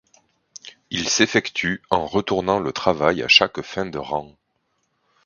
[0.89, 4.35] Il s'effectue en retournant le travail à chaque fin de rang.